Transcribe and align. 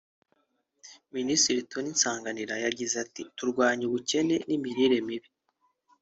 Minisitiri 1.15 1.67
Tony 1.69 1.89
Nsanganira 1.95 2.55
yagize 2.65 2.95
ati 3.05 3.21
“Turwanye 3.37 3.83
ubukene 3.89 4.35
n’imirire 4.47 4.97
mibi 5.07 5.29